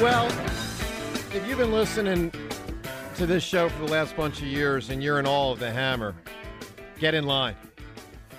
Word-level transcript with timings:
Well, 0.00 0.28
if 1.34 1.44
you've 1.46 1.58
been 1.58 1.72
listening 1.72 2.32
to 3.16 3.26
this 3.26 3.44
show 3.44 3.68
for 3.68 3.84
the 3.84 3.92
last 3.92 4.16
bunch 4.16 4.38
of 4.38 4.46
years 4.46 4.88
and 4.88 5.02
you're 5.02 5.18
in 5.18 5.26
all 5.26 5.52
of 5.52 5.58
the 5.58 5.70
hammer, 5.70 6.14
get 6.98 7.12
in 7.12 7.26
line. 7.26 7.54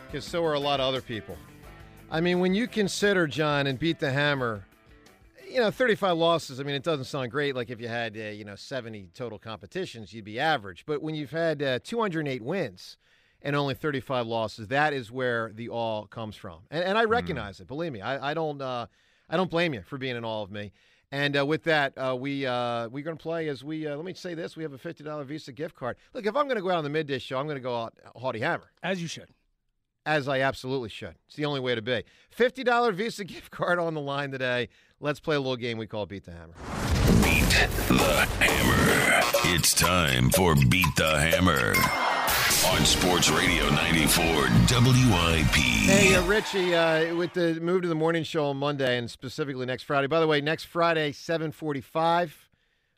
Because 0.08 0.26
so 0.26 0.44
are 0.44 0.54
a 0.54 0.60
lot 0.60 0.80
of 0.80 0.88
other 0.88 1.04
people. 1.04 1.38
I 2.10 2.20
mean, 2.20 2.40
when 2.40 2.55
you 2.55 2.68
consider, 2.68 3.28
John, 3.28 3.68
and 3.68 3.78
beat 3.78 4.00
the 4.00 4.12
hammer, 4.12 4.66
you 5.48 5.60
know, 5.60 5.70
35 5.70 6.18
losses, 6.18 6.60
I 6.60 6.64
mean, 6.64 6.74
it 6.74 6.82
doesn't 6.82 7.05
sound 7.05 7.30
great. 7.30 7.55
Like 7.55 7.70
if 7.70 7.80
you 7.80 7.88
had, 7.88 8.18
uh, 8.18 8.22
you 8.22 8.44
know, 8.44 8.55
70 8.55 9.10
total 9.14 9.38
competitions, 9.38 10.12
you'd 10.16 10.26
be 10.26 10.40
average. 10.40 10.84
But 10.88 11.04
when 11.04 11.14
you've 11.14 11.30
had 11.30 11.62
uh, 11.62 11.78
208 11.84 12.41
wins 12.41 12.98
and 13.44 13.55
only 13.55 13.76
35 13.76 14.26
losses, 14.26 14.68
that 14.70 14.94
is 14.94 15.12
where 15.12 15.52
the 15.54 15.70
all 15.70 16.07
comes 16.07 16.35
from. 16.35 16.62
And, 16.72 16.84
and 16.84 16.98
I 16.98 17.04
recognize 17.04 17.60
it. 17.60 17.68
Believe 17.68 17.91
me, 17.91 18.02
I, 18.02 18.32
I 18.32 18.34
don't. 18.34 18.60
Uh, 18.60 18.88
I 19.32 19.38
don't 19.38 19.50
blame 19.50 19.74
you 19.74 19.82
for 19.82 19.98
being 19.98 20.18
in 20.18 20.26
all 20.26 20.44
of 20.44 20.52
me. 20.52 20.74
And 21.13 21.37
uh, 21.37 21.45
with 21.45 21.63
that, 21.65 21.93
uh, 21.98 22.15
we 22.17 22.45
uh, 22.45 22.87
we're 22.87 23.04
going 23.04 23.17
to 23.17 23.21
play 23.21 23.49
as 23.49 23.63
we. 23.63 23.85
Uh, 23.85 23.95
let 23.98 24.05
me 24.05 24.13
say 24.13 24.34
this: 24.34 24.55
we 24.55 24.63
have 24.63 24.71
a 24.73 24.77
fifty 24.77 25.04
dollar 25.04 25.23
Visa 25.26 25.51
gift 25.51 25.76
card. 25.76 25.98
Look, 26.13 26.26
if 26.26 26.35
I'm 26.35 26.45
going 26.45 26.55
to 26.55 26.62
go 26.62 26.70
out 26.70 26.77
on 26.77 26.84
the 26.85 26.90
midday 26.90 27.20
show, 27.20 27.37
I'm 27.37 27.45
going 27.45 27.57
to 27.57 27.62
go 27.62 27.76
out 27.76 27.93
Haughty 28.15 28.40
Hammer, 28.40 28.71
As 28.81 29.01
you 29.01 29.07
should. 29.09 29.27
as 30.05 30.27
I 30.29 30.39
absolutely 30.39 30.89
should. 30.89 31.15
It's 31.27 31.35
the 31.35 31.45
only 31.45 31.59
way 31.59 31.76
to 31.76 31.82
be. 31.82 32.04
Fifty 32.29 32.63
dollar 32.63 32.91
Visa 32.93 33.23
gift 33.26 33.51
card 33.51 33.77
on 33.77 33.93
the 33.93 34.01
line 34.01 34.32
today. 34.32 34.70
Let's 35.01 35.20
play 35.20 35.35
a 35.35 35.39
little 35.39 35.57
game 35.57 35.77
we 35.77 35.87
call 35.87 36.05
Beat 36.05 36.23
the 36.26 36.32
Hammer. 36.32 36.54
Beat 37.23 37.49
the 37.89 38.27
Hammer. 38.39 39.21
It's 39.54 39.73
time 39.73 40.29
for 40.29 40.55
Beat 40.55 40.95
the 40.95 41.20
Hammer 41.20 41.73
on 42.65 42.85
Sports 42.85 43.29
Radio 43.29 43.70
94 43.70 44.23
WIP. 44.70 45.55
Hey, 45.55 46.13
uh, 46.15 46.23
Ritchie, 46.26 46.76
uh, 46.76 47.15
with 47.15 47.34
the 47.34 47.59
move 47.59 47.81
to 47.81 47.87
the 47.87 47.95
morning 47.95 48.23
show 48.23 48.45
on 48.45 48.57
Monday 48.57 48.98
and 48.98 49.09
specifically 49.09 49.65
next 49.65 49.84
Friday. 49.84 50.07
By 50.07 50.20
the 50.20 50.27
way, 50.27 50.41
next 50.41 50.65
Friday, 50.65 51.12
745. 51.12 52.49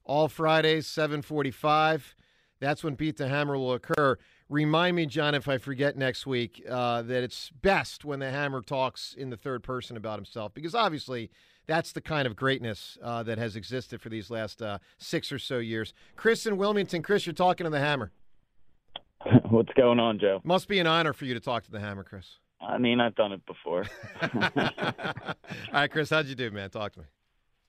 All 0.04 0.28
Fridays, 0.28 0.86
745. 0.88 2.16
That's 2.60 2.84
when 2.84 2.96
Beat 2.96 3.18
the 3.18 3.30
Hammer 3.30 3.58
will 3.58 3.74
occur. 3.74 4.18
Remind 4.50 4.98
me, 4.98 5.06
John, 5.06 5.34
if 5.34 5.48
I 5.48 5.58
forget 5.58 5.96
next 5.96 6.28
week, 6.28 6.62
uh, 6.70 7.02
that 7.04 7.24
it's 7.24 7.50
best 7.50 8.04
when 8.04 8.20
the 8.20 8.32
Hammer 8.32 8.62
talks 8.62 9.16
in 9.18 9.30
the 9.30 9.38
third 9.38 9.64
person 9.64 9.96
about 9.96 10.18
himself 10.18 10.54
because 10.54 10.76
obviously 10.76 11.32
that's 11.68 11.94
the 11.94 12.02
kind 12.02 12.28
of 12.28 12.36
greatness 12.36 12.98
uh, 13.02 13.24
that 13.24 13.38
has 13.38 13.56
existed 13.56 14.02
for 14.02 14.10
these 14.10 14.30
last 14.30 14.62
uh, 14.62 14.80
six 14.98 15.32
or 15.32 15.40
so 15.40 15.60
years. 15.60 15.94
Chris 16.18 16.46
in 16.46 16.58
Wilmington. 16.58 17.02
Chris, 17.02 17.26
you're 17.26 17.34
talking 17.34 17.64
to 17.64 17.70
the 17.70 17.80
Hammer. 17.80 18.12
What's 19.50 19.72
going 19.74 20.00
on, 20.00 20.20
Joe? 20.20 20.42
Must 20.44 20.68
be 20.68 20.80
an 20.80 20.88
honor 20.88 21.14
for 21.14 21.26
you 21.26 21.34
to 21.34 21.40
talk 21.40 21.64
to 21.66 21.72
the 21.72 21.80
Hammer, 21.80 22.04
Chris. 22.04 22.38
I 22.62 22.78
mean, 22.78 23.00
I've 23.02 23.16
done 23.16 23.32
it 23.34 23.46
before. 23.46 23.86
All 24.22 25.36
right, 25.74 25.92
Chris, 25.92 26.10
how'd 26.10 26.26
you 26.28 26.36
do, 26.36 26.50
man? 26.52 26.70
Talk 26.70 26.94
to 26.94 27.00
me. 27.00 27.06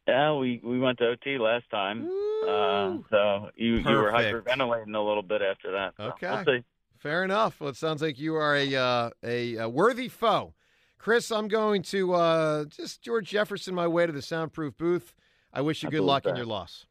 yeah, 0.08 0.34
we 0.34 0.60
we 0.62 0.78
went 0.78 0.98
to 0.98 1.08
OT 1.08 1.38
last 1.38 1.68
time, 1.70 2.08
uh, 2.46 2.96
so 3.10 3.50
you 3.56 3.76
you 3.78 3.96
were 3.96 4.12
hyperventilating 4.12 4.94
a 4.94 5.00
little 5.00 5.22
bit 5.22 5.42
after 5.42 5.72
that. 5.72 5.94
So 5.96 6.04
Okay. 6.10 6.26
we'll. 6.28 6.64
Fair 6.98 7.24
enough. 7.24 7.60
Well, 7.60 7.70
it 7.70 7.76
sounds 7.76 8.00
like 8.02 8.18
you 8.18 8.34
are 8.36 8.54
a 8.56 8.74
uh, 8.76 9.10
a, 9.22 9.56
a 9.56 9.68
worthy 9.68 10.08
foe, 10.08 10.54
Chris. 10.98 11.30
I'm 11.32 11.48
going 11.48 11.82
to 11.84 12.14
uh, 12.14 12.64
just 12.66 13.02
George 13.02 13.28
Jefferson 13.30 13.74
my 13.74 13.86
way 13.88 14.06
to 14.06 14.12
the 14.12 14.22
soundproof 14.22 14.76
booth. 14.78 15.14
I 15.52 15.60
wish 15.60 15.82
you 15.82 15.88
I 15.88 15.92
good 15.92 16.02
luck 16.02 16.26
in 16.26 16.36
your 16.36 16.46
loss. 16.46 16.86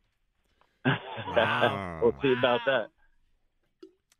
Wow. 0.85 1.99
we'll 2.03 2.15
see 2.21 2.33
about 2.37 2.59
that. 2.65 2.87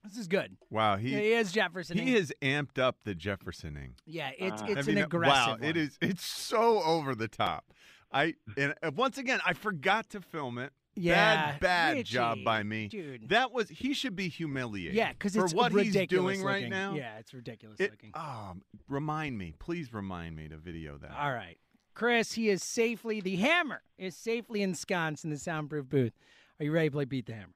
This 0.03 0.18
is 0.18 0.28
good. 0.28 0.58
Wow, 0.69 0.94
Yeah, 0.96 0.97
he 0.97 1.09
he 1.16 1.31
is 1.34 1.52
Jefferson. 1.52 1.97
he 1.97 2.14
has 2.14 2.31
amped 2.41 2.78
up 2.78 2.97
the 3.06 3.16
Jeffersoning. 3.16 3.91
Yeah, 4.06 4.31
it's 4.38 4.62
Uh, 4.62 4.66
it's 4.69 4.80
I 4.88 4.91
mean, 4.91 4.97
an 4.97 5.03
aggressive. 5.06 5.34
wow, 5.47 5.52
one. 5.52 5.64
it 5.64 5.78
is. 5.78 5.97
It's 6.02 6.25
so 6.25 6.81
over 6.84 7.16
the 7.16 7.28
top. 7.30 7.72
I 8.12 8.36
and 8.58 8.75
uh, 8.84 8.91
once 8.96 9.18
again, 9.18 9.40
I 9.46 9.53
forgot 9.53 10.09
to 10.12 10.22
film 10.22 10.58
it. 10.58 10.74
Yeah, 10.96 11.53
bad, 11.53 11.59
bad 11.59 11.96
Ritchie, 11.96 12.14
job 12.14 12.38
by 12.46 12.62
me, 12.62 12.88
dude. 12.88 13.30
That 13.30 13.52
was 13.52 13.68
he 13.69 13.94
should 13.94 14.16
be 14.16 14.28
humiliated. 14.30 14.94
Yeah, 14.94 15.12
because 15.14 15.34
for 15.36 15.46
it's 15.46 15.53
what 15.53 15.72
he's 15.72 15.88
ridiculous 15.88 16.35
doing 16.38 16.46
right 16.46 16.70
now. 16.70 16.94
Yeah, 16.94 17.18
it's 17.18 17.34
ridiculous 17.34 17.80
It, 17.80 17.90
looking. 17.91 18.12
um, 18.14 18.62
remind 18.88 19.38
me, 19.40 19.56
please 19.58 19.91
remind 19.91 20.35
me 20.35 20.50
to 20.50 20.58
video 20.58 21.00
that. 21.00 21.09
All 21.18 21.31
right, 21.31 21.58
Chris, 21.96 22.34
he 22.34 22.50
is 22.50 22.62
safely 22.62 23.22
the 23.22 23.38
hammer 23.38 23.81
is 23.97 24.16
safely 24.16 24.62
ensconced 24.62 25.24
in 25.24 25.31
the 25.31 25.38
soundproof 25.40 25.90
booth. 25.90 26.14
Are 26.59 26.66
you 26.66 26.72
ready 26.72 26.90
to 26.90 26.91
play 26.94 27.06
Beat 27.06 27.25
the 27.25 27.34
Hammer? 27.34 27.56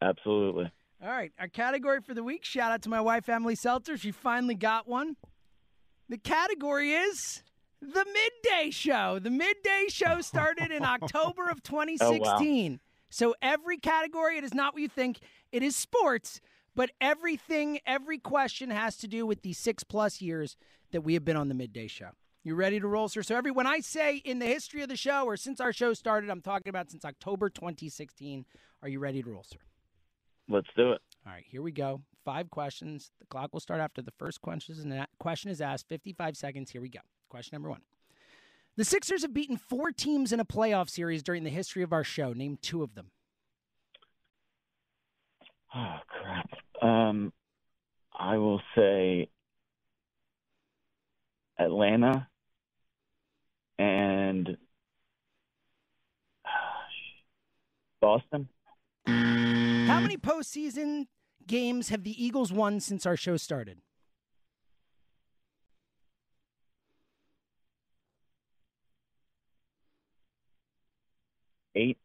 Absolutely. 0.00 0.70
All 1.02 1.10
right, 1.10 1.32
our 1.40 1.48
category 1.48 2.00
for 2.00 2.14
the 2.14 2.22
week. 2.22 2.44
Shout 2.44 2.70
out 2.70 2.82
to 2.82 2.88
my 2.88 3.00
wife 3.00 3.28
Emily 3.28 3.56
Seltzer. 3.56 3.96
She 3.96 4.12
finally 4.12 4.54
got 4.54 4.86
one. 4.86 5.16
The 6.08 6.16
category 6.16 6.92
is 6.92 7.42
the 7.80 8.04
midday 8.04 8.70
show. 8.70 9.18
The 9.18 9.30
midday 9.30 9.86
show 9.88 10.20
started 10.20 10.70
in 10.70 10.84
October 10.84 11.48
of 11.50 11.60
2016. 11.64 12.70
Oh, 12.70 12.74
wow. 12.74 12.78
So 13.10 13.34
every 13.42 13.78
category, 13.78 14.38
it 14.38 14.44
is 14.44 14.54
not 14.54 14.74
what 14.74 14.82
you 14.82 14.88
think. 14.88 15.18
It 15.50 15.64
is 15.64 15.74
sports, 15.74 16.40
but 16.76 16.90
everything, 17.00 17.80
every 17.84 18.18
question 18.18 18.70
has 18.70 18.96
to 18.98 19.08
do 19.08 19.26
with 19.26 19.42
the 19.42 19.54
six 19.54 19.82
plus 19.82 20.20
years 20.20 20.56
that 20.92 21.00
we 21.00 21.14
have 21.14 21.24
been 21.24 21.36
on 21.36 21.48
the 21.48 21.54
midday 21.54 21.88
show. 21.88 22.10
You 22.44 22.54
ready 22.54 22.78
to 22.78 22.86
roll, 22.86 23.08
sir? 23.08 23.24
So 23.24 23.34
every 23.34 23.50
when 23.50 23.66
I 23.66 23.80
say 23.80 24.18
in 24.18 24.38
the 24.38 24.46
history 24.46 24.82
of 24.82 24.88
the 24.88 24.96
show 24.96 25.24
or 25.24 25.36
since 25.36 25.60
our 25.60 25.72
show 25.72 25.94
started, 25.94 26.30
I'm 26.30 26.42
talking 26.42 26.70
about 26.70 26.92
since 26.92 27.04
October 27.04 27.50
2016. 27.50 28.44
Are 28.84 28.88
you 28.88 29.00
ready 29.00 29.20
to 29.20 29.30
roll, 29.30 29.42
sir? 29.42 29.58
Let's 30.52 30.68
do 30.76 30.92
it. 30.92 31.00
All 31.26 31.32
right, 31.32 31.44
here 31.46 31.62
we 31.62 31.72
go. 31.72 32.02
Five 32.24 32.50
questions. 32.50 33.10
The 33.20 33.26
clock 33.26 33.52
will 33.52 33.60
start 33.60 33.80
after 33.80 34.02
the 34.02 34.12
first 34.18 34.40
question 34.42 35.50
is, 35.50 35.60
asked. 35.60 35.88
55 35.88 36.36
seconds. 36.36 36.70
Here 36.70 36.82
we 36.82 36.90
go. 36.90 37.00
Question 37.30 37.56
number 37.56 37.70
one. 37.70 37.80
The 38.76 38.84
Sixers 38.84 39.22
have 39.22 39.32
beaten 39.32 39.56
four 39.56 39.92
teams 39.92 40.32
in 40.32 40.40
a 40.40 40.44
playoff 40.44 40.90
series 40.90 41.22
during 41.22 41.44
the 41.44 41.50
history 41.50 41.82
of 41.82 41.92
our 41.92 42.04
show. 42.04 42.32
Name 42.32 42.58
two 42.60 42.82
of 42.82 42.94
them. 42.94 43.10
Oh 45.74 45.96
crap. 46.06 46.50
Um, 46.82 47.32
I 48.18 48.36
will 48.36 48.60
say 48.74 49.30
Atlanta 51.58 52.28
and 53.78 54.58
Boston. 58.00 58.48
How 59.92 60.00
many 60.00 60.16
postseason 60.16 61.06
games 61.46 61.90
have 61.90 62.02
the 62.02 62.24
Eagles 62.24 62.50
won 62.50 62.80
since 62.80 63.04
our 63.04 63.14
show 63.14 63.36
started? 63.36 63.82
Eight. 71.74 71.98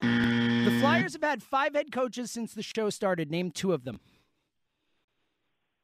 The 0.00 0.76
Flyers 0.80 1.14
have 1.14 1.22
had 1.22 1.42
five 1.42 1.74
head 1.74 1.92
coaches 1.92 2.30
since 2.30 2.54
the 2.54 2.62
show 2.62 2.90
started. 2.90 3.30
Name 3.30 3.50
two 3.50 3.72
of 3.72 3.84
them. 3.84 4.00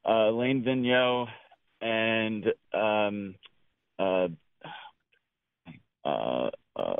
Uh, 0.07 0.29
Alain 0.31 0.63
Vigneault 0.63 1.29
and 1.81 2.47
um, 2.75 3.35
uh, 3.99 4.29
uh, 6.05 6.51
uh, 6.77 6.97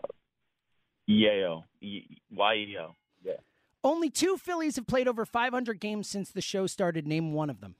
Yeo. 1.07 1.65
Y- 1.83 2.07
Y-E-O. 2.31 2.95
Yeah. 3.85 3.91
Only 3.91 4.11
two 4.11 4.37
Phillies 4.37 4.77
have 4.77 4.87
played 4.87 5.07
over 5.09 5.25
500 5.25 5.81
games 5.81 6.09
since 6.09 6.31
the 6.31 6.41
show 6.41 6.67
started. 6.67 7.07
Name 7.07 7.33
one 7.33 7.51
of 7.51 7.61
them. 7.61 7.75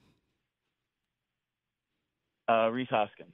Uh, 2.47 2.69
Rhys 2.71 2.87
Hoskins. 2.89 3.33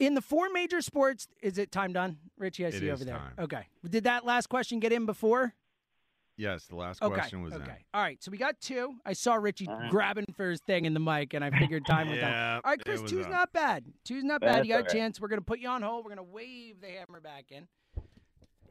In 0.00 0.14
the 0.14 0.20
four 0.20 0.48
major 0.52 0.80
sports, 0.80 1.28
is 1.40 1.56
it 1.56 1.70
time 1.70 1.92
done? 1.92 2.18
Ritchie, 2.36 2.64
I 2.64 2.68
It 2.68 2.74
see 2.74 2.86
you 2.86 2.90
over 2.92 3.04
there. 3.04 3.16
time. 3.16 3.32
Okay. 3.38 3.66
Did 3.88 4.04
that 4.04 4.24
last 4.26 4.48
question 4.48 4.80
get 4.80 4.92
in 4.92 5.06
before? 5.06 5.54
Yes, 6.36 6.66
the 6.66 6.74
last 6.74 7.00
Okay. 7.00 7.14
question 7.14 7.42
was 7.42 7.52
okay. 7.54 7.62
in. 7.62 7.76
All 7.94 8.02
right. 8.02 8.20
So 8.20 8.32
we 8.32 8.38
got 8.38 8.60
two. 8.60 8.96
I 9.06 9.12
saw 9.12 9.34
Ritchie 9.36 9.68
All 9.68 9.76
right. 9.76 9.88
grabbing 9.90 10.24
for 10.36 10.50
his 10.50 10.60
thing 10.62 10.84
in 10.84 10.92
the 10.92 10.98
mic, 10.98 11.32
and 11.32 11.44
I 11.44 11.50
figured 11.50 11.86
time 11.86 12.08
was 12.08 12.18
done. 12.18 12.30
Yeah, 12.32 12.60
All 12.64 12.70
right, 12.72 12.84
Chris, 12.84 13.02
two's 13.02 13.26
up. 13.26 13.30
not 13.30 13.52
bad. 13.52 13.84
Two's 14.04 14.24
not 14.24 14.40
bad. 14.40 14.56
That's 14.56 14.66
you 14.66 14.72
got 14.72 14.78
all 14.78 14.80
a 14.80 14.84
right. 14.86 14.92
chance. 14.92 15.20
We're 15.20 15.28
going 15.28 15.38
to 15.40 15.44
put 15.44 15.60
you 15.60 15.68
on 15.68 15.82
hold. 15.82 16.04
We're 16.04 16.16
going 16.16 16.26
to 16.26 16.32
wave 16.34 16.80
the 16.80 16.88
hammer 16.88 17.20
back 17.20 17.44
in. 17.52 17.68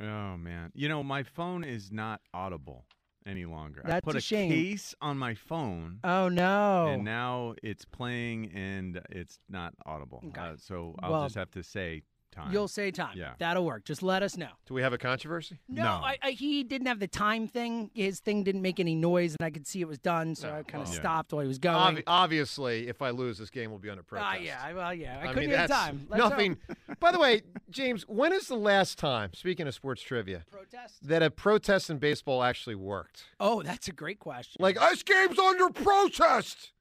Oh 0.03 0.37
man, 0.37 0.71
you 0.73 0.87
know 0.89 1.01
my 1.03 1.23
phone 1.23 1.63
is 1.63 1.91
not 1.91 2.21
audible. 2.33 2.85
any 3.25 3.45
longer. 3.45 3.81
That's 3.85 3.95
I 3.95 3.99
put 4.01 4.17
a 4.17 4.21
shame. 4.21 4.49
case 4.51 4.93
on 5.01 5.17
my 5.17 5.33
phone, 5.33 5.99
Oh 6.03 6.27
no. 6.27 6.87
and 6.87 7.05
now 7.05 7.53
it's 7.63 7.85
playing 7.85 8.51
and 8.53 8.99
it's 9.09 9.39
not 9.49 9.73
audible. 9.85 10.21
Okay. 10.27 10.41
Uh, 10.41 10.55
so 10.57 10.93
I'll 11.01 11.11
Well, 11.11 11.23
just 11.23 11.35
have 11.35 11.51
to 11.51 11.63
say 11.63 12.01
time. 12.33 12.51
You'll 12.51 12.67
say 12.67 12.91
time. 12.91 13.15
Yeah. 13.17 13.33
That'll 13.37 13.65
work. 13.65 13.85
Just 13.85 14.03
let 14.03 14.23
us 14.23 14.35
know. 14.37 14.49
Do 14.65 14.73
we 14.73 14.81
have 14.81 14.93
a 14.93 14.97
controversy? 14.97 15.59
No, 15.69 15.83
No. 15.83 15.89
I, 15.89 16.17
I, 16.21 16.31
he 16.31 16.63
didn't 16.63 16.87
have 16.87 16.99
the 16.99 17.07
time 17.07 17.47
thing. 17.47 17.91
His 17.93 18.19
thing 18.19 18.43
didn't 18.43 18.61
make 18.61 18.79
any 18.79 18.95
noise, 18.95 19.35
and 19.39 19.45
I 19.45 19.49
could 19.51 19.67
see 19.67 19.81
it 19.81 19.87
was 19.87 19.99
done, 19.99 20.35
so 20.35 20.47
No, 20.49 20.55
I 20.55 20.63
kind 20.63 20.81
of 20.81 20.87
well. 20.87 20.95
Yeah. 20.95 20.99
stopped 21.01 21.33
while 21.33 21.41
he 21.41 21.47
was 21.47 21.59
going. 21.59 21.97
Obvi- 21.97 22.03
obviously, 22.07 22.87
if 22.87 23.01
I 23.01 23.11
lose, 23.11 23.37
this 23.37 23.49
game 23.49 23.71
will 23.71 23.79
be 23.79 23.89
under 23.89 24.03
protest. 24.03 24.29
Ah, 24.31 24.41
yeah, 24.41 24.59
I- 24.63 24.73
well, 24.73 24.93
yeah. 24.93 25.17
I, 25.19 25.23
I 25.23 25.27
couldn't 25.27 25.39
mean, 25.41 25.49
get 25.49 25.67
that's 25.67 25.71
time. 25.81 26.07
Let's 26.09 26.19
nothing. 26.21 26.57
By 26.99 27.11
the 27.11 27.19
way, 27.19 27.41
James, 27.69 28.03
when 28.07 28.33
is 28.33 28.47
the 28.47 28.55
last 28.55 28.97
time, 28.97 29.31
speaking 29.33 29.67
of 29.67 29.73
sports 29.73 30.01
trivia, 30.01 30.43
hope. 30.51 30.69
Protest. 30.71 31.07
that 31.07 31.21
a 31.23 31.29
protest 31.29 31.89
in 31.89 31.97
baseball 31.97 32.43
actually 32.43 32.75
worked? 32.75 33.25
Oh, 33.39 33.61
that's 33.61 33.87
a 33.87 33.91
great 33.91 34.19
question. 34.19 34.57
Like, 34.59 34.79
this 34.79 35.03
game's 35.03 35.37
under 35.39 35.69
protest. 35.69 36.71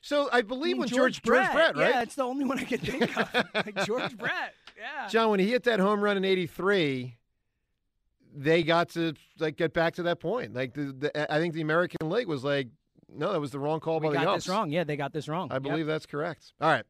So 0.00 0.28
I 0.32 0.42
believe 0.42 0.62
I 0.62 0.72
mean, 0.74 0.78
when 0.80 0.88
George, 0.88 1.22
George 1.22 1.22
Brett, 1.24 1.76
right? 1.76 1.76
Yeah, 1.76 2.02
it's 2.02 2.14
the 2.14 2.22
only 2.22 2.44
one 2.44 2.58
I 2.58 2.64
can 2.64 2.78
think 2.78 3.16
of. 3.18 3.44
like 3.54 3.84
George 3.84 4.16
Brett. 4.16 4.54
Yeah. 4.78 5.08
John, 5.08 5.30
when 5.30 5.40
he 5.40 5.48
hit 5.50 5.64
that 5.64 5.80
home 5.80 6.00
run 6.00 6.16
in 6.16 6.24
'83, 6.24 7.16
they 8.34 8.62
got 8.62 8.90
to 8.90 9.14
like 9.38 9.56
get 9.56 9.72
back 9.72 9.94
to 9.96 10.04
that 10.04 10.20
point. 10.20 10.54
Like, 10.54 10.74
the, 10.74 10.92
the, 10.92 11.32
I 11.32 11.38
think 11.38 11.54
the 11.54 11.62
American 11.62 12.08
League 12.08 12.28
was 12.28 12.44
like, 12.44 12.68
no, 13.08 13.32
that 13.32 13.40
was 13.40 13.50
the 13.50 13.58
wrong 13.58 13.80
call 13.80 13.98
we 14.00 14.08
by 14.08 14.12
the 14.14 14.24
got 14.24 14.26
umps. 14.34 14.44
this 14.44 14.52
wrong. 14.54 14.70
Yeah, 14.70 14.84
they 14.84 14.96
got 14.96 15.12
this 15.12 15.28
wrong. 15.28 15.50
I 15.50 15.54
Yep. 15.54 15.62
believe 15.62 15.86
that's 15.86 16.06
correct. 16.06 16.52
All 16.60 16.68
right, 16.70 16.84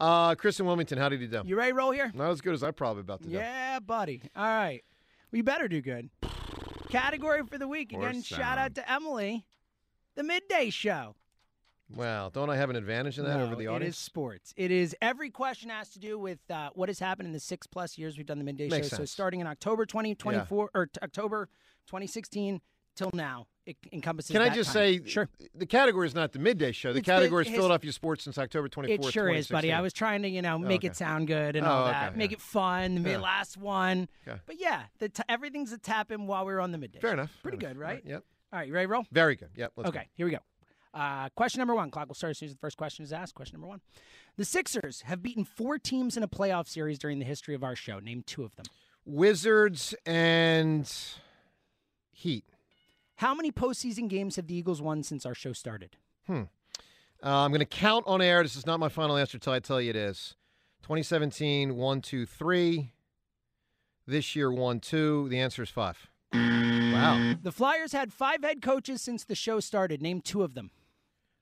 uh, 0.00 0.34
Chris 0.34 0.58
in 0.58 0.64
Wilmington, 0.66 0.96
how 0.98 1.08
did 1.10 1.20
you 1.20 1.28
do? 1.28 1.42
You 1.44 1.56
ready 1.56 1.72
to 1.72 1.76
roll 1.76 1.90
here? 1.90 2.10
Not 2.14 2.30
as 2.30 2.40
good 2.40 2.54
as 2.54 2.62
I 2.62 2.70
probably 2.70 3.00
about 3.02 3.22
to 3.22 3.28
do. 3.28 3.34
Yeah, 3.34 3.80
buddy. 3.80 4.22
All 4.34 4.44
right. 4.46 4.82
We 5.30 5.42
better 5.42 5.68
do 5.68 5.82
good. 5.82 6.08
Category 6.88 7.42
for 7.44 7.58
the 7.58 7.68
week. 7.68 7.92
Again, 7.92 8.22
shout 8.22 8.56
out 8.58 8.74
to 8.76 8.90
Emily. 8.90 9.44
The 10.14 10.22
Midday 10.22 10.70
Show. 10.70 11.16
Well, 11.94 12.30
don't 12.30 12.50
I 12.50 12.56
have 12.56 12.68
an 12.70 12.76
advantage 12.76 13.18
in 13.18 13.24
that 13.24 13.36
No, 13.38 13.44
over 13.44 13.54
the 13.56 13.68
audience? 13.68 13.94
It 13.94 13.98
is 13.98 14.04
sports. 14.04 14.54
It 14.56 14.70
is 14.70 14.96
every 15.00 15.30
question 15.30 15.70
has 15.70 15.90
to 15.90 15.98
do 16.00 16.18
with 16.18 16.38
uh, 16.50 16.70
what 16.74 16.88
has 16.88 16.98
happened 16.98 17.26
in 17.28 17.32
the 17.32 17.40
six 17.40 17.66
plus 17.66 17.96
years 17.96 18.16
we've 18.16 18.26
done 18.26 18.38
the 18.38 18.44
midday 18.44 18.68
Makes 18.68 18.88
show. 18.88 18.96
So 18.96 19.04
starting 19.04 19.40
in 19.40 19.46
October 19.46 19.86
2024 19.86 20.70
or 20.74 20.86
t- 20.86 20.92
October 21.02 21.48
2016 21.86 22.60
till 22.96 23.10
now, 23.14 23.46
it 23.66 23.76
encompasses. 23.92 24.32
Can 24.32 24.42
I 24.42 24.48
just 24.48 24.72
time. 24.72 25.02
say, 25.04 25.04
sure? 25.04 25.28
the 25.54 25.66
category 25.66 26.06
is 26.08 26.14
not 26.14 26.32
the 26.32 26.38
midday 26.40 26.72
show. 26.72 26.92
The 26.92 26.98
It's 26.98 27.06
the- 27.06 27.12
category 27.12 27.42
is 27.42 27.48
his- 27.48 27.56
Philadelphia 27.56 27.92
sports 27.92 28.24
since 28.24 28.36
October 28.36 28.68
24th. 28.68 29.08
It 29.08 29.12
sure 29.12 29.28
is, 29.28 29.46
buddy. 29.48 29.72
I 29.72 29.80
was 29.80 29.92
trying 29.92 30.22
to, 30.22 30.28
you 30.28 30.42
know, 30.42 30.58
make 30.58 30.80
okay. 30.80 30.88
it 30.88 30.96
sound 30.96 31.28
good 31.28 31.54
and 31.56 31.66
Oh, 31.66 31.70
all 31.70 31.82
okay, 31.84 31.92
that, 31.92 32.16
make 32.16 32.30
yeah. 32.32 32.36
it 32.36 32.40
fun. 32.40 33.02
The 33.04 33.10
Yeah. 33.10 33.18
last 33.18 33.56
one, 33.58 34.08
Okay. 34.26 34.40
but 34.46 34.58
yeah, 34.58 34.84
the 34.98 35.08
t- 35.10 35.22
everything's 35.28 35.70
a 35.72 35.78
tap 35.78 36.10
in 36.10 36.26
while 36.26 36.44
we 36.46 36.52
were 36.52 36.60
on 36.60 36.72
the 36.72 36.78
midday. 36.78 36.98
Fair 36.98 37.12
enough. 37.12 37.30
Pretty 37.42 37.58
fair 37.58 37.70
good, 37.74 37.76
enough. 37.76 37.90
right? 37.90 38.02
Yep. 38.04 38.24
All 38.52 38.58
right, 38.58 38.68
you 38.68 38.74
ready 38.74 38.86
to 38.86 38.92
roll? 38.92 39.06
Very 39.12 39.36
good. 39.36 39.50
Yep. 39.54 39.72
Let's 39.76 39.90
go. 39.90 39.98
okay, 39.98 40.08
here 40.14 40.26
we 40.26 40.32
go. 40.32 40.38
Uh, 40.96 41.28
question 41.36 41.58
number 41.58 41.74
one. 41.74 41.90
Clock 41.90 42.08
will 42.08 42.14
start 42.14 42.30
as 42.30 42.38
soon 42.38 42.46
as 42.46 42.54
the 42.54 42.58
first 42.58 42.78
question 42.78 43.04
is 43.04 43.12
asked. 43.12 43.34
Question 43.34 43.56
number 43.56 43.68
one. 43.68 43.82
The 44.38 44.46
Sixers 44.46 45.02
have 45.02 45.22
beaten 45.22 45.44
four 45.44 45.78
teams 45.78 46.16
in 46.16 46.22
a 46.22 46.28
playoff 46.28 46.66
series 46.66 46.98
during 46.98 47.18
the 47.18 47.26
history 47.26 47.54
of 47.54 47.62
our 47.62 47.76
show. 47.76 47.98
Name 47.98 48.24
two 48.26 48.44
of 48.44 48.56
them. 48.56 48.64
Wizards 49.04 49.94
and 50.06 50.90
Heat. 52.12 52.44
How 53.16 53.34
many 53.34 53.52
postseason 53.52 54.08
games 54.08 54.36
have 54.36 54.46
the 54.46 54.54
Eagles 54.54 54.80
won 54.80 55.02
since 55.02 55.26
our 55.26 55.34
show 55.34 55.52
started? 55.52 55.96
Uh, 56.30 56.44
I'm 57.22 57.50
going 57.50 57.60
to 57.60 57.66
count 57.66 58.04
on 58.06 58.22
air. 58.22 58.42
This 58.42 58.56
is 58.56 58.66
not 58.66 58.80
my 58.80 58.88
final 58.88 59.16
answer 59.16 59.36
until 59.36 59.52
I 59.52 59.60
tell 59.60 59.80
you 59.80 59.90
it 59.90 59.96
is. 59.96 60.34
2017, 60.82 61.76
one, 61.76 62.00
two, 62.00 62.24
three. 62.24 62.92
This 64.06 64.34
year, 64.34 64.50
one, 64.50 64.80
two. 64.80 65.28
The 65.28 65.40
answer 65.40 65.62
is 65.62 65.70
five. 65.70 66.08
Wow. 66.32 67.34
The 67.42 67.52
Flyers 67.52 67.92
had 67.92 68.12
five 68.12 68.42
head 68.42 68.62
coaches 68.62 69.02
since 69.02 69.24
the 69.24 69.34
show 69.34 69.60
started. 69.60 70.00
Name 70.00 70.20
two 70.20 70.42
of 70.42 70.54
them. 70.54 70.70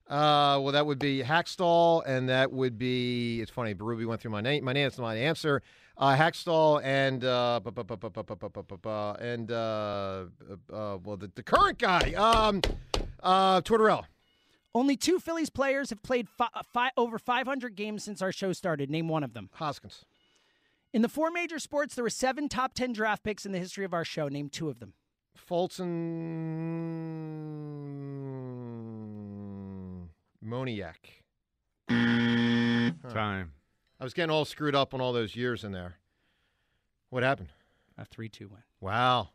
Uh, 0.09 0.61
well, 0.61 0.73
that 0.73 0.85
would 0.85 0.99
be 0.99 1.23
Hakstol, 1.23 2.03
and 2.07 2.29
that 2.29 2.53
would 2.53 2.79
be. 2.79 3.41
It's 3.41 3.51
funny, 3.51 3.75
Berube 3.75 4.05
went 4.07 4.21
through 4.21 4.33
my 4.33 4.43
name. 4.43 4.65
My 4.65 4.75
name 4.75 4.87
is 4.87 4.99
my 4.99 5.17
answer. 5.17 5.63
Uh, 5.97 6.15
Hakstol 6.17 6.83
and 6.85 7.25
uh, 7.25 7.61
and 9.21 9.51
uh, 9.51 10.27
well, 11.03 11.17
the, 11.17 11.31
the 11.35 11.43
current 11.43 11.79
guy, 11.79 12.13
um, 12.15 12.61
uh, 13.23 13.61
Tortorella. 13.63 14.05
Only 14.75 14.97
two 14.97 15.21
Phillies 15.21 15.51
players 15.51 15.91
have 15.91 16.03
played 16.03 16.27
over 16.97 17.19
500 17.19 17.77
games 17.77 18.03
since 18.03 18.21
our 18.21 18.33
show 18.33 18.53
started. 18.53 18.91
Name 18.91 19.07
one 19.07 19.23
of 19.23 19.33
them. 19.33 19.49
Hoskins. 19.55 20.05
In 20.93 21.03
the 21.03 21.09
four 21.09 21.31
major 21.31 21.61
sports, 21.61 21.95
there 21.95 22.03
were 22.03 22.11
seven 22.11 22.49
top 22.49 22.75
10 22.75 22.93
draft 22.93 23.23
picks 23.23 23.47
in 23.47 23.53
the 23.53 23.59
history 23.61 23.85
of 23.85 23.95
our 23.95 24.05
show. 24.05 24.27
Name 24.29 24.49
two 24.49 24.69
of 24.69 24.81
them. 24.81 24.95
Fulton 25.37 25.95
and 30.55 30.69
Moniak. 30.69 30.95
Time. 33.13 33.53
I 34.01 34.05
was 34.05 34.15
getting 34.15 34.31
all 34.31 34.45
screwed 34.45 34.75
up 34.75 34.95
on 34.95 35.01
all 35.01 35.13
those 35.13 35.37
years 35.37 35.65
in 35.65 35.73
there. 35.73 35.97
What 37.11 37.23
happened? 37.23 37.53
A 37.97 38.05
3 38.05 38.29
2 38.29 38.49
win. 38.49 38.63
Wow. 38.81 39.31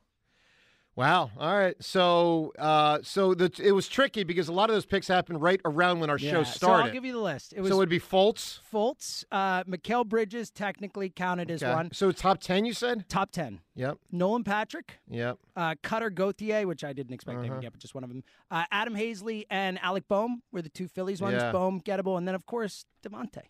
Wow. 1.00 1.32
All 1.40 1.58
right. 1.58 1.82
So, 1.82 2.52
uh, 2.60 3.00
so 3.04 3.34
the, 3.34 3.50
it 3.64 3.72
was 3.72 3.88
tricky 3.88 4.26
because 4.26 4.50
a 4.50 4.52
lot 4.52 4.70
of 4.70 4.76
those 4.76 4.86
picks 4.86 5.08
happened 5.08 5.42
right 5.42 5.62
around 5.64 6.02
when 6.02 6.10
our 6.10 6.20
show 6.20 6.44
started. 6.44 6.58
So 6.60 6.72
I'll 6.88 6.92
give 6.92 7.06
you 7.06 7.14
the 7.14 7.20
list. 7.20 7.54
It 7.56 7.62
was 7.62 7.70
so 7.70 7.76
it 7.76 7.78
would 7.78 7.88
be 7.90 8.02
Fultz. 8.02 8.60
Fultz, 8.70 9.24
uh, 9.32 9.64
Mikal 9.64 10.06
Bridges 10.06 10.50
technically 10.52 11.10
counted 11.10 11.50
as 11.52 11.64
Okay. 11.64 11.74
one. 11.74 11.90
So 11.94 12.12
top 12.12 12.42
ten, 12.42 12.66
you 12.66 12.74
said? 12.74 13.08
Top 13.08 13.32
10. 13.32 13.62
Yep. 13.76 13.98
Nolan 14.12 14.44
Patrick, 14.44 15.00
Yep. 15.10 15.38
uh, 15.56 15.76
Cutter 15.82 16.10
Gauthier, 16.10 16.68
which 16.68 16.84
I 16.84 16.92
didn't 16.92 17.14
expect 17.14 17.40
Uh-huh. 17.40 17.48
would 17.54 17.62
get, 17.62 17.72
but 17.72 17.80
just 17.80 17.96
one 17.96 18.04
of 18.04 18.10
them. 18.10 18.22
Uh, 18.52 18.66
Adam 18.70 18.94
Haseley 18.96 19.46
and 19.50 19.80
Alec 19.82 20.06
Bohm 20.10 20.42
were 20.52 20.62
the 20.62 20.68
two 20.68 20.90
Phillies 20.90 21.22
ones. 21.22 21.36
Yeah. 21.42 21.54
Bohm, 21.54 21.80
gettable. 21.80 22.18
And 22.18 22.28
then, 22.28 22.36
of 22.36 22.46
course, 22.46 22.84
DeVonta. 23.04 23.44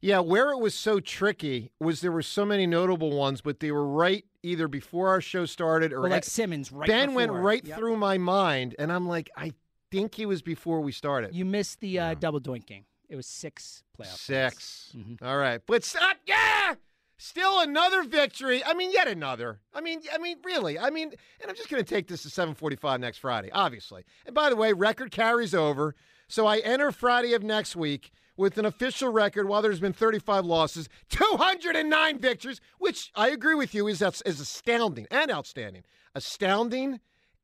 Yeah. 0.00 0.20
Where 0.20 0.50
it 0.52 0.58
was 0.58 0.74
so 0.74 1.00
tricky 1.00 1.72
was 1.80 2.00
there 2.00 2.12
were 2.12 2.22
so 2.22 2.44
many 2.44 2.66
notable 2.66 3.10
ones, 3.16 3.40
but 3.40 3.60
they 3.60 3.70
were 3.72 3.86
right 3.86 4.24
either 4.42 4.68
before 4.68 5.08
our 5.08 5.20
show 5.20 5.44
started 5.46 5.92
or 5.92 5.98
Or 6.04 6.08
like 6.08 6.18
at- 6.18 6.24
Simmons, 6.24 6.70
right 6.72 6.86
Ben 6.88 7.14
went 7.14 7.32
right 7.32 7.64
Yep. 7.64 7.78
through 7.78 7.96
my 7.96 8.18
mind, 8.18 8.74
and 8.78 8.92
I'm 8.92 9.06
like, 9.08 9.30
I 9.36 9.52
think 9.90 10.14
he 10.14 10.26
was 10.26 10.42
before 10.42 10.80
we 10.80 10.92
started. 10.92 11.34
You 11.34 11.44
missed 11.44 11.80
the 11.80 11.98
uh, 11.98 12.14
double 12.14 12.40
doink 12.40 12.66
game. 12.66 12.84
It 13.08 13.16
was 13.16 13.26
six 13.26 13.82
playoffs. 13.98 14.28
wins. 14.28 14.54
6 14.54 14.92
Mhm. 14.96 15.22
All 15.22 15.38
right, 15.38 15.60
but 15.66 15.82
stop. 15.82 16.18
Yeah, 16.26 16.74
still 17.16 17.60
another 17.60 18.02
victory. 18.04 18.62
I 18.64 18.74
mean, 18.74 18.92
yet 18.92 19.08
another. 19.08 19.60
I 19.74 19.80
mean, 19.80 20.02
I 20.12 20.18
mean, 20.18 20.36
really. 20.44 20.78
I 20.78 20.90
mean, 20.90 21.12
and 21.40 21.50
I'm 21.50 21.56
just 21.56 21.68
going 21.70 21.82
to 21.82 21.88
take 21.88 22.06
this 22.06 22.22
to 22.22 22.28
7:45 22.28 23.00
next 23.00 23.18
Friday, 23.18 23.50
obviously. 23.50 24.04
And 24.26 24.34
by 24.34 24.50
the 24.50 24.56
way, 24.56 24.72
record 24.72 25.10
carries 25.10 25.54
over, 25.54 25.94
so 26.28 26.46
I 26.46 26.58
enter 26.58 26.92
Friday 26.92 27.32
of 27.32 27.42
next 27.42 27.74
week 27.74 28.12
with 28.38 28.56
an 28.56 28.64
official 28.64 29.10
record. 29.10 29.48
While 29.48 29.60
there's 29.60 29.80
been 29.80 29.92
35 29.92 30.46
losses, 30.46 30.88
209 31.10 32.18
victories, 32.18 32.60
which 32.78 33.10
I 33.14 33.28
agree 33.28 33.54
with 33.54 33.74
you 33.74 33.86
is 33.88 34.00
is 34.00 34.40
astounding 34.40 35.06
and 35.10 35.30
outstanding. 35.30 35.82
Astounding 36.14 37.00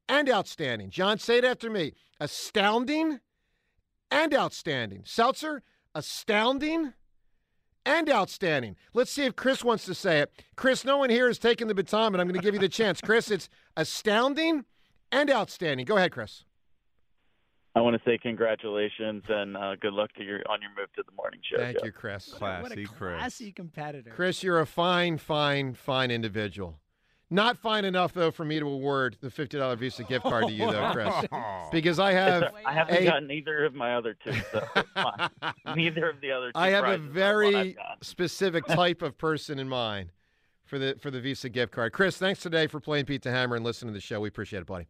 and 0.08 0.30
outstanding. 0.30 0.88
John, 0.88 1.18
say 1.18 1.38
it 1.38 1.44
after 1.44 1.68
me. 1.68 1.92
Astounding 2.20 3.20
and 4.10 4.32
outstanding. 4.32 5.02
Seltzer, 5.04 5.62
astounding 5.94 6.94
and 7.84 8.08
outstanding. 8.08 8.76
Let's 8.94 9.10
see 9.10 9.24
if 9.24 9.36
Chris 9.36 9.62
wants 9.62 9.84
to 9.86 9.94
say 9.94 10.20
it. 10.20 10.32
Chris, 10.56 10.84
no 10.84 10.98
one 10.98 11.10
here 11.10 11.28
is 11.28 11.38
taking 11.38 11.66
the 11.66 11.74
baton, 11.74 12.12
but 12.12 12.20
I'm 12.20 12.26
going 12.26 12.40
to 12.40 12.44
give 12.44 12.54
you 12.54 12.60
the 12.60 12.68
chance. 12.68 13.00
Chris, 13.00 13.30
it's 13.30 13.48
astounding 13.76 14.64
and 15.12 15.30
outstanding. 15.30 15.84
Go 15.84 15.96
ahead, 15.96 16.12
Chris. 16.12 16.44
I 17.76 17.80
want 17.80 17.96
to 17.96 18.02
say 18.08 18.18
congratulations 18.18 19.24
and 19.28 19.56
uh, 19.56 19.74
good 19.76 19.92
luck 19.94 20.12
to 20.14 20.24
your 20.24 20.42
on 20.48 20.62
your 20.62 20.70
move 20.78 20.92
to 20.94 21.02
the 21.04 21.12
morning 21.16 21.40
show. 21.42 21.58
Thank 21.58 21.78
Jeff. 21.78 21.86
you, 21.86 21.92
Chris. 21.92 22.28
What 22.28 22.36
a 22.36 22.60
Classy 22.60 22.84
Chris. 22.84 23.18
classy 23.18 23.52
competitor. 23.52 24.10
Chris, 24.10 24.42
you're 24.42 24.60
a 24.60 24.66
fine, 24.66 25.18
fine, 25.18 25.74
fine 25.74 26.10
individual. 26.10 26.78
Not 27.30 27.58
fine 27.58 27.84
enough, 27.84 28.12
though, 28.12 28.30
for 28.30 28.44
me 28.44 28.60
to 28.60 28.66
award 28.66 29.16
the 29.20 29.28
$50 29.28 29.76
Visa 29.78 30.04
gift 30.04 30.24
card 30.24 30.46
to 30.46 30.52
you, 30.52 30.70
though, 30.70 30.90
Chris. 30.92 31.12
Because 31.72 31.98
I 31.98 32.12
have. 32.12 32.54
I 32.66 32.72
haven't 32.72 32.96
a- 32.96 33.04
gotten 33.04 33.30
either 33.30 33.64
of 33.64 33.74
my 33.74 33.96
other 33.96 34.14
two, 34.22 34.34
so 34.52 34.64
fine. 34.94 35.30
neither 35.76 36.08
of 36.08 36.20
the 36.20 36.30
other 36.30 36.52
two. 36.52 36.58
I 36.58 36.68
have 36.68 36.84
a 36.84 36.98
prizes 36.98 37.00
are 37.00 37.02
what 37.02 37.06
I've 37.06 37.12
very 37.12 37.76
specific 38.02 38.66
type 38.66 39.02
of 39.02 39.18
person 39.18 39.58
in 39.58 39.68
mind 39.68 40.10
for 40.64 40.78
the 40.78 40.96
for 41.00 41.10
the 41.10 41.20
Visa 41.20 41.48
gift 41.48 41.72
card. 41.72 41.92
Chris, 41.92 42.16
thanks 42.16 42.40
today 42.40 42.68
for 42.68 42.78
playing 42.78 43.06
Beat 43.06 43.22
the 43.22 43.32
Hammer 43.32 43.56
and 43.56 43.64
listening 43.64 43.92
to 43.92 43.96
the 43.96 44.00
show. 44.00 44.20
We 44.20 44.28
appreciate 44.28 44.60
it, 44.60 44.66
buddy. 44.66 44.86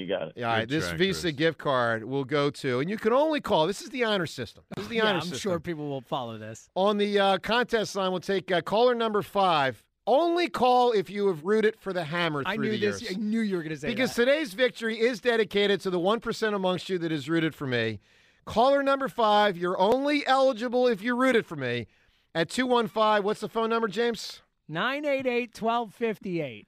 You 0.00 0.06
got 0.06 0.28
it. 0.28 0.32
Yeah, 0.36 0.48
all 0.48 0.52
right. 0.56 0.68
Good 0.68 0.80
This 0.80 0.86
track, 0.88 0.98
Visa 0.98 1.22
Chris. 1.22 1.34
gift 1.34 1.58
card 1.58 2.04
will 2.04 2.24
go 2.24 2.50
to, 2.50 2.80
and 2.80 2.88
you 2.90 2.96
can 2.96 3.12
only 3.12 3.40
call. 3.40 3.66
This 3.66 3.82
is 3.82 3.90
the 3.90 4.04
honor 4.04 4.26
system. 4.26 4.64
This 4.74 4.84
is 4.84 4.88
the 4.88 4.96
yeah, 4.96 5.04
honor 5.06 5.14
I'm 5.18 5.20
system. 5.22 5.38
sure 5.38 5.60
people 5.60 5.88
will 5.88 6.00
follow 6.00 6.38
this. 6.38 6.68
On 6.74 6.96
the 6.98 7.18
uh, 7.18 7.38
contest 7.38 7.94
line, 7.96 8.10
we'll 8.10 8.20
take 8.20 8.50
uh, 8.50 8.60
caller 8.62 8.94
number 8.94 9.22
five. 9.22 9.82
Only 10.06 10.48
call 10.48 10.92
if 10.92 11.08
you 11.10 11.28
have 11.28 11.44
rooted 11.44 11.76
for 11.78 11.92
the 11.92 12.02
Hammer 12.02 12.42
through 12.42 12.52
I 12.52 12.56
knew 12.56 12.70
the 12.72 12.78
this. 12.78 13.02
years. 13.02 13.14
I 13.16 13.20
knew 13.20 13.40
you 13.40 13.56
were 13.56 13.62
going 13.62 13.74
to 13.74 13.80
say 13.80 13.88
Because 13.88 14.14
that. 14.16 14.24
today's 14.24 14.54
victory 14.54 14.98
is 14.98 15.20
dedicated 15.20 15.80
to 15.82 15.90
the 15.90 16.00
1% 16.00 16.54
amongst 16.54 16.88
you 16.88 16.98
that 16.98 17.12
is 17.12 17.28
rooted 17.28 17.54
for 17.54 17.66
me. 17.66 18.00
Caller 18.46 18.82
number 18.82 19.06
five, 19.08 19.56
you're 19.56 19.78
only 19.78 20.26
eligible 20.26 20.88
if 20.88 21.02
you 21.02 21.14
rooted 21.14 21.46
for 21.46 21.54
me 21.54 21.86
at 22.34 22.48
215. 22.48 23.22
What's 23.22 23.40
the 23.40 23.48
phone 23.48 23.70
number, 23.70 23.86
James? 23.86 24.40
988 24.68 25.60
1258. 25.62 26.66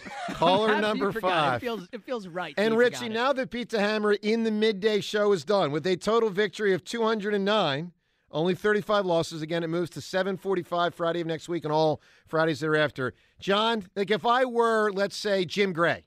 Caller 0.32 0.80
number 0.80 1.12
five. 1.12 1.62
It 1.62 1.66
feels 1.66 1.88
it 1.92 2.02
feels 2.02 2.26
right. 2.28 2.54
And 2.56 2.74
You 2.74 2.80
Ritchie, 2.80 3.06
it. 3.06 3.12
now 3.12 3.32
that 3.32 3.50
Beat 3.50 3.70
the 3.70 3.80
Hammer 3.80 4.12
in 4.14 4.44
the 4.44 4.50
midday 4.50 5.00
show 5.00 5.32
is 5.32 5.44
done 5.44 5.70
with 5.72 5.86
a 5.86 5.96
total 5.96 6.30
victory 6.30 6.72
of 6.74 6.84
209, 6.84 7.92
only 8.30 8.54
35 8.54 9.04
losses. 9.06 9.42
Again, 9.42 9.62
it 9.62 9.68
moves 9.68 9.90
to 9.90 10.00
7:45 10.00 10.94
Friday 10.94 11.20
of 11.20 11.26
next 11.26 11.48
week 11.48 11.64
and 11.64 11.72
all 11.72 12.00
Fridays 12.26 12.60
thereafter. 12.60 13.14
John, 13.38 13.84
like 13.96 14.10
if 14.10 14.24
I 14.24 14.44
were, 14.44 14.90
let's 14.92 15.16
say, 15.16 15.44
Jim 15.44 15.72
Gray, 15.72 16.04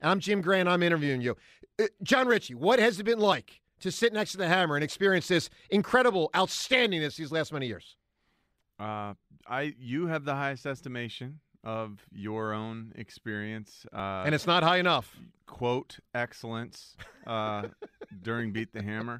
and 0.00 0.10
I'm 0.10 0.20
Jim 0.20 0.40
Gray 0.40 0.60
and 0.60 0.68
I'm 0.68 0.82
interviewing 0.82 1.20
you, 1.20 1.36
Uh, 1.78 1.84
Jon 2.02 2.26
Ritchie, 2.26 2.54
what 2.54 2.78
has 2.78 2.98
it 3.00 3.04
been 3.04 3.18
like 3.18 3.60
to 3.80 3.90
sit 3.92 4.12
next 4.12 4.32
to 4.32 4.38
the 4.38 4.48
Hammer 4.48 4.76
and 4.76 4.84
experience 4.84 5.28
this 5.28 5.50
incredible 5.70 6.30
outstandingness 6.34 7.16
these 7.16 7.30
last 7.32 7.52
many 7.52 7.66
years? 7.66 7.96
Uh, 8.78 9.14
I 9.48 9.74
you 9.78 10.06
have 10.06 10.24
the 10.24 10.34
highest 10.34 10.66
estimation 10.66 11.40
of 11.64 12.00
your 12.12 12.52
own 12.52 12.92
experience. 12.96 13.86
Uh, 13.92 14.22
and 14.24 14.34
it's 14.34 14.46
not 14.46 14.62
high 14.62 14.78
enough. 14.78 15.16
quote 15.46 15.98
excellence 16.14 16.96
uh, 17.26 17.62
during 18.22 18.52
Beat 18.52 18.72
the 18.72 18.82
Hammer. 18.82 19.18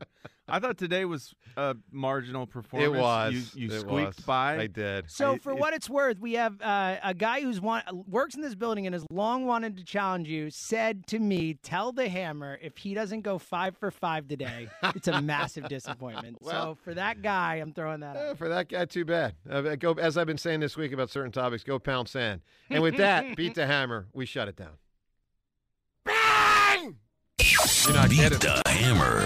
I 0.48 0.60
thought 0.60 0.78
today 0.78 1.04
was 1.04 1.34
a 1.56 1.74
marginal 1.90 2.46
performance. 2.46 2.94
It 2.96 3.00
was. 3.00 3.32
You, 3.56 3.66
you 3.68 3.74
It 3.74 3.80
squeaked 3.80 4.16
was. 4.18 4.24
by. 4.26 4.58
I 4.58 4.66
did. 4.68 5.10
So, 5.10 5.32
I- 5.32 5.38
for 5.38 5.50
it- 5.50 5.58
what 5.58 5.74
it's 5.74 5.90
worth, 5.90 6.20
we 6.20 6.34
have 6.34 6.62
uh, 6.62 6.98
a 7.02 7.14
guy 7.14 7.40
who's 7.40 7.60
want, 7.60 7.84
works 8.08 8.36
in 8.36 8.42
this 8.42 8.54
building 8.54 8.86
and 8.86 8.94
has 8.94 9.04
long 9.10 9.46
wanted 9.46 9.76
to 9.78 9.84
challenge 9.84 10.28
you. 10.28 10.50
Said 10.50 11.06
to 11.08 11.18
me, 11.18 11.54
"Tell 11.54 11.90
the 11.90 12.08
Hammer 12.08 12.58
if 12.62 12.76
he 12.78 12.94
doesn't 12.94 13.22
go 13.22 13.38
five 13.38 13.76
for 13.76 13.90
five 13.90 14.28
today, 14.28 14.68
it's 14.94 15.08
a 15.08 15.20
massive 15.22 15.68
disappointment." 15.68 16.38
Well- 16.40 16.52
so, 16.52 16.78
for 16.84 16.94
that 16.94 17.22
guy, 17.22 17.56
I'm 17.56 17.72
throwing 17.72 18.00
that 18.00 18.16
out. 18.16 18.38
for 18.38 18.48
that 18.48 18.68
guy, 18.68 18.84
too 18.84 19.04
bad. 19.04 19.34
Uh, 19.50 19.74
go 19.74 19.94
as 19.94 20.16
I've 20.16 20.28
been 20.28 20.38
saying 20.38 20.60
this 20.60 20.76
week 20.76 20.92
about 20.92 21.10
certain 21.10 21.32
topics. 21.32 21.64
Go 21.64 21.80
pound 21.80 22.08
sand. 22.08 22.42
And 22.70 22.84
with 22.84 22.96
that, 22.98 23.34
beat 23.36 23.54
the 23.56 23.66
hammer. 23.66 24.06
We 24.12 24.26
shut 24.26 24.46
it 24.46 24.54
down. 24.56 24.78
You're 27.86 27.94
not 27.94 28.10
Beat 28.10 28.30
the 28.40 28.62
Hammer 28.66 29.20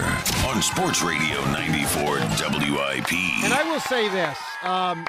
on 0.49 0.61
Sports 0.61 1.03
Radio 1.03 1.43
94 1.47 2.19
WIP. 2.19 3.13
And 3.45 3.55
I 3.55 3.63
will 3.65 3.81
say 3.81 4.09
this: 4.11 4.39
um, 4.63 5.07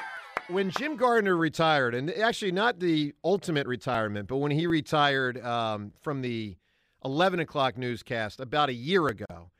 when 0.48 0.70
Jim 0.70 0.96
Gardner 0.96 1.36
retired, 1.36 1.94
and 1.94 2.10
actually 2.10 2.52
not 2.52 2.80
the 2.80 3.14
ultimate 3.22 3.66
retirement, 3.66 4.28
but 4.28 4.38
when 4.38 4.52
he 4.52 4.66
retired 4.66 5.38
um, 5.44 5.92
from 6.00 6.22
the 6.22 6.56
11 7.04 7.40
o'clock 7.40 7.76
newscast 7.76 8.40
about 8.40 8.70
a 8.70 8.74
year 8.74 9.06
ago, 9.08 9.50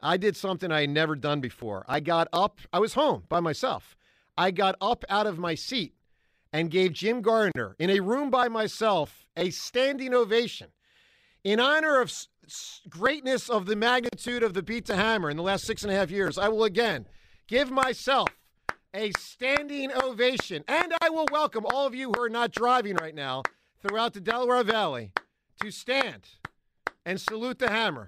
I 0.00 0.16
did 0.16 0.34
something 0.36 0.72
I 0.72 0.82
had 0.82 0.90
never 0.90 1.14
done 1.14 1.40
before. 1.40 1.84
I 1.86 2.00
got 2.00 2.28
up. 2.32 2.58
I 2.72 2.78
was 2.78 2.94
home 2.94 3.24
by 3.28 3.40
myself. 3.40 3.96
I 4.38 4.50
got 4.50 4.76
up 4.80 5.04
out 5.10 5.26
of 5.26 5.38
my 5.38 5.54
seat 5.56 5.94
and 6.54 6.70
gave 6.70 6.92
Jim 6.94 7.20
Gardner, 7.20 7.76
in 7.78 7.90
a 7.90 8.00
room 8.00 8.30
by 8.30 8.48
myself, 8.48 9.26
a 9.36 9.50
standing 9.50 10.14
ovation 10.14 10.68
in 11.44 11.58
honor 11.60 12.00
of 12.00 12.08
s- 12.08 12.12
s- 12.22 12.28
greatness 12.88 13.48
of 13.48 13.66
the 13.66 13.76
magnitude 13.76 14.42
of 14.42 14.54
the 14.54 14.62
Beat 14.62 14.86
the 14.86 14.96
Hammer 14.96 15.30
in 15.30 15.36
the 15.36 15.42
last 15.42 15.64
six 15.64 15.82
and 15.82 15.92
a 15.92 15.94
half 15.94 16.10
years, 16.10 16.38
I 16.38 16.48
will 16.48 16.64
again 16.64 17.06
give 17.46 17.70
myself 17.70 18.28
a 18.94 19.12
standing 19.18 19.92
ovation. 19.92 20.64
And 20.68 20.92
I 21.00 21.10
will 21.10 21.26
welcome 21.30 21.64
all 21.66 21.86
of 21.86 21.94
you 21.94 22.12
who 22.12 22.22
are 22.22 22.28
not 22.28 22.52
driving 22.52 22.96
right 22.96 23.14
now 23.14 23.42
throughout 23.80 24.14
the 24.14 24.20
Delaware 24.20 24.62
Valley 24.62 25.12
to 25.62 25.70
stand 25.70 26.28
and 27.04 27.20
salute 27.20 27.58
the 27.58 27.70
hammer 27.70 28.06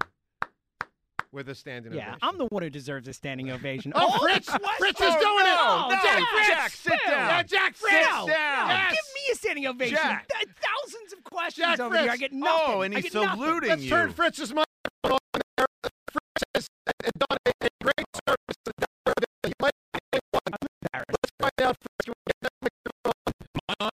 with 1.35 1.49
a 1.49 1.53
standing 1.55 1.93
Yeah, 1.93 2.01
ovation. 2.03 2.19
I'm 2.23 2.37
the 2.37 2.45
one 2.45 2.63
who 2.63 2.69
deserves 2.69 3.07
a 3.07 3.13
standing 3.13 3.51
ovation. 3.51 3.91
Oh, 3.95 3.99
All 4.11 4.19
Fritz! 4.19 4.49
Fritz 4.79 5.01
is 5.01 5.13
doing 5.15 5.45
it! 5.45 5.55
No, 5.55 5.89
No, 5.89 5.95
Jack 6.01 6.23
Fritz! 6.31 6.47
Jack, 6.47 6.71
sit 6.71 6.99
Phil! 7.01 7.11
down. 7.11 7.29
Yeah, 7.29 7.43
Jack 7.43 7.75
Fritz! 7.75 8.07
Phil! 8.07 8.27
down. 8.27 8.69
Yes. 8.69 8.91
Give 8.91 9.13
me 9.13 9.31
a 9.31 9.35
standing 9.35 9.67
ovation. 9.67 9.95
Jack. 9.97 10.27
Th- 10.33 10.49
Thousands 10.55 11.13
of 11.13 11.23
questions 11.25 11.67
Jack 11.67 11.79
over 11.79 11.97
here. 12.01 12.09
I 12.11 12.17
get 12.17 12.31
nothing. 12.33 12.63
Oh, 12.75 12.81
and 12.81 12.95
I 12.95 13.01
he's 13.01 13.11
get 13.11 13.21
nothing. 13.21 13.59
Let's 13.67 13.83
you. 13.83 13.89
turn 13.89 14.11
Fritz's 14.13 14.53
microphone 14.53 14.65
on 15.33 15.41
there. 15.57 15.65
Fritz 15.83 16.43
has 16.55 16.67
done 17.19 17.37
a, 17.45 17.51
a 17.65 17.69
great 17.83 18.05
service 18.27 18.57
to 18.65 18.71
the 18.77 18.85
Delaware 19.05 19.13
Valley. 19.19 19.43
He 19.43 19.53
might 19.61 19.71
be 20.13 20.19
one. 20.31 20.41
Let's 20.93 21.31
find 21.39 21.67
out, 21.67 21.77
Fritz. 21.77 22.05
Can 22.05 22.13
we 22.15 22.31
get 22.31 22.37
that 22.41 22.51
microphone? 22.61 23.89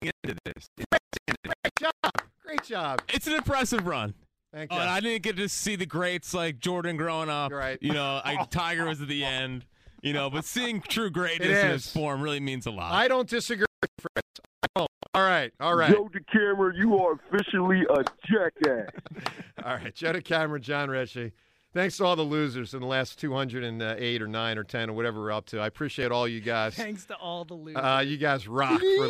Getting 0.00 0.12
into 0.24 0.36
this. 0.44 0.68
Great 0.78 1.72
job. 1.80 2.12
Great 2.44 2.62
job. 2.62 3.02
It's 3.08 3.26
an 3.26 3.34
impressive 3.34 3.86
run. 3.86 4.14
Thank 4.58 4.72
Uh. 4.72 4.76
I 4.76 4.98
didn't 4.98 5.22
get 5.22 5.36
to 5.36 5.48
see 5.48 5.76
the 5.76 5.86
greats 5.86 6.34
like 6.34 6.58
Jordan 6.58 6.96
growing 6.96 7.28
up. 7.30 7.50
You're 7.50 7.60
right. 7.60 7.78
You 7.80 7.92
know, 7.92 8.20
I, 8.24 8.44
Tiger 8.50 8.86
was 8.86 9.00
at 9.00 9.06
the 9.06 9.24
end. 9.24 9.64
You 10.02 10.12
know, 10.12 10.30
but 10.30 10.44
seeing 10.44 10.80
true 10.80 11.10
greatness 11.10 11.64
in 11.64 11.70
his 11.70 11.90
form 11.90 12.22
really 12.22 12.40
means 12.40 12.66
a 12.66 12.70
lot. 12.70 12.92
I 12.92 13.08
don't 13.08 13.28
disagree 13.28 13.66
with 13.82 13.90
Fritz. 14.00 14.40
I 14.62 14.66
don't. 14.76 14.90
All 15.14 15.22
right. 15.22 15.52
All 15.60 15.76
right. 15.76 15.92
Joe 15.92 16.08
DeCamara, 16.08 16.76
you 16.76 16.98
are 16.98 17.14
officially 17.14 17.84
a 17.90 18.04
jackass. 18.28 18.90
All 19.64 19.74
right. 19.74 19.94
Joe 19.94 20.12
DeCamara, 20.12 20.60
Jon 20.60 20.90
Ritchie. 20.90 21.32
Thanks 21.74 21.96
to 21.98 22.04
all 22.04 22.16
the 22.16 22.22
losers 22.22 22.74
in 22.74 22.80
the 22.80 22.86
last 22.86 23.18
208 23.20 24.22
or 24.22 24.26
9 24.26 24.58
or 24.58 24.64
10 24.64 24.90
or 24.90 24.92
whatever 24.94 25.20
we're 25.20 25.32
up 25.32 25.46
to. 25.46 25.60
I 25.60 25.66
appreciate 25.66 26.10
all 26.10 26.26
you 26.26 26.40
guys. 26.40 26.74
Thanks 26.74 27.04
to 27.04 27.14
all 27.16 27.44
the 27.44 27.54
losers. 27.54 27.82
Uh, 27.82 28.02
you 28.04 28.16
guys 28.16 28.48
rock 28.48 28.80
for 28.80 29.08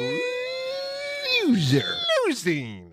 loser. 1.46 1.84
losing. 2.26 2.92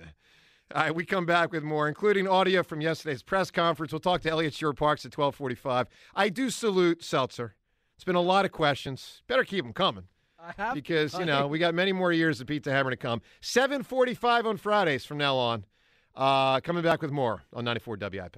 All 0.74 0.82
right, 0.82 0.96
we 0.96 1.06
come 1.06 1.28
back 1.28 1.52
with 1.52 1.64
more, 1.64 1.88
including 1.88 2.28
audio 2.28 2.64
from 2.64 2.82
yesterday's 2.82 3.22
press 3.22 3.52
conference. 3.52 3.94
We'll 3.94 4.00
talk 4.00 4.22
to 4.22 4.32
Elliot 4.32 4.54
Shorr-Parks 4.54 5.06
at 5.06 5.16
1245. 5.16 5.88
I 6.16 6.30
do 6.30 6.50
salute 6.50 7.04
Seltzer. 7.04 7.54
It's 7.96 8.04
been 8.04 8.16
a 8.16 8.22
lot 8.22 8.46
of 8.46 8.52
questions. 8.52 9.22
Better 9.28 9.44
keep 9.44 9.64
them 9.64 9.74
coming 9.74 10.06
I 10.40 10.54
have 10.58 10.74
because, 10.74 11.14
you 11.20 11.26
know, 11.26 11.46
we 11.48 11.60
got 11.60 11.76
many 11.76 11.92
more 11.92 12.12
years 12.12 12.42
of 12.42 12.48
Beat 12.48 12.64
the 12.64 12.72
Hammer 12.72 12.90
to 12.90 12.98
come. 12.98 13.22
745 13.42 14.48
on 14.48 14.58
Fridays 14.58 15.06
from 15.06 15.20
now 15.20 15.36
on. 15.36 15.66
Uh, 16.16 16.60
coming 16.62 16.82
back 16.82 17.02
with 17.02 17.12
more 17.12 17.44
on 17.54 17.64
94 17.66 17.98
WIP. 18.02 18.38